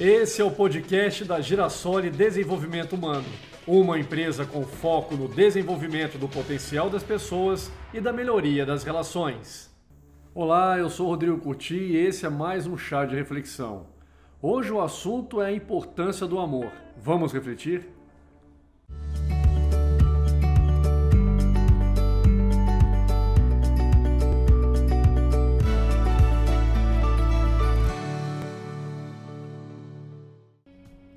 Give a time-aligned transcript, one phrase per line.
[0.00, 3.26] Esse é o podcast da Girassoli Desenvolvimento Humano,
[3.66, 9.68] uma empresa com foco no desenvolvimento do potencial das pessoas e da melhoria das relações.
[10.32, 13.88] Olá, eu sou Rodrigo Curti e esse é mais um chá de reflexão.
[14.40, 16.70] Hoje o assunto é a importância do amor.
[16.96, 17.88] Vamos refletir?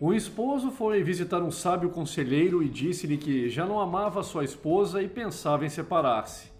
[0.00, 5.02] Um esposo foi visitar um sábio conselheiro e disse-lhe que já não amava sua esposa
[5.02, 6.52] e pensava em separar-se.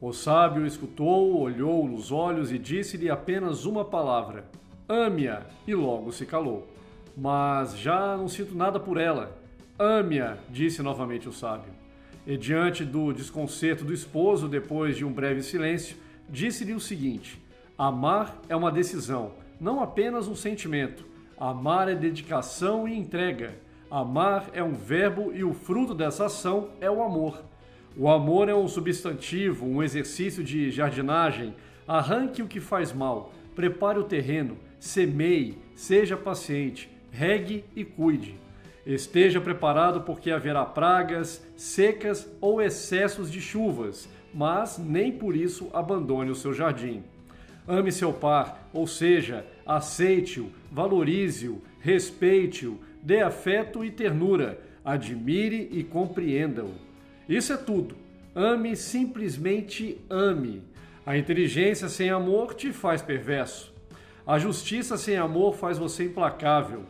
[0.00, 4.46] O sábio escutou, olhou nos olhos e disse-lhe apenas uma palavra:
[4.88, 6.66] Ame-a, e logo se calou.
[7.14, 9.36] Mas já não sinto nada por ela.
[9.78, 11.70] Ame-a, disse novamente o sábio.
[12.26, 15.94] E diante do desconcerto do esposo, depois de um breve silêncio,
[16.26, 17.38] disse-lhe o seguinte:
[17.76, 21.17] Amar é uma decisão, não apenas um sentimento.
[21.40, 23.54] Amar é dedicação e entrega.
[23.88, 27.44] Amar é um verbo e o fruto dessa ação é o amor.
[27.96, 31.54] O amor é um substantivo, um exercício de jardinagem.
[31.86, 38.34] Arranque o que faz mal, prepare o terreno, semeie, seja paciente, regue e cuide.
[38.84, 46.30] Esteja preparado porque haverá pragas, secas ou excessos de chuvas, mas nem por isso abandone
[46.30, 47.04] o seu jardim.
[47.68, 56.72] Ame seu par, ou seja, aceite-o, valorize-o, respeite-o, dê afeto e ternura, admire e compreenda-o.
[57.28, 57.94] Isso é tudo.
[58.34, 60.62] Ame, simplesmente ame.
[61.04, 63.70] A inteligência sem amor te faz perverso.
[64.26, 66.84] A justiça sem amor faz você implacável.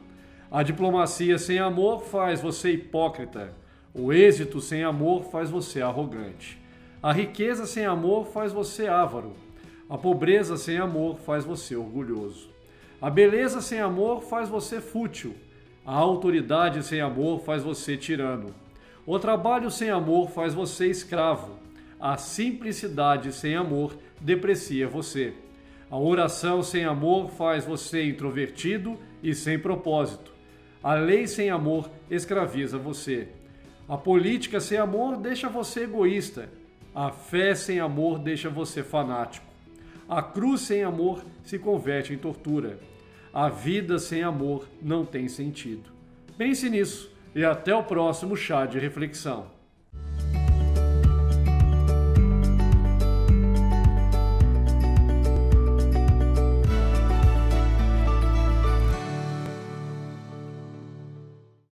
[0.48, 3.52] A diplomacia sem amor faz você hipócrita.
[3.92, 6.56] O êxito sem amor faz você arrogante.
[7.02, 9.34] A riqueza sem amor faz você avaro.
[9.89, 12.50] A pobreza sem amor faz você orgulhoso.
[13.00, 15.34] A beleza sem amor faz você fútil.
[15.86, 18.55] A autoridade sem amor faz você tirano.
[19.06, 21.58] O trabalho sem amor faz você escravo.
[21.98, 25.33] A simplicidade sem amor deprecia você.
[25.91, 30.30] A oração sem amor faz você introvertido e sem propósito.
[30.83, 33.29] A lei sem amor escraviza você.
[33.89, 36.51] A política sem amor deixa você egoísta.
[36.95, 39.48] A fé sem amor deixa você fanático.
[40.08, 42.79] A cruz sem amor se converte em tortura.
[43.30, 45.91] A vida sem amor não tem sentido.
[46.39, 49.58] Pense nisso e até o próximo chá de reflexão.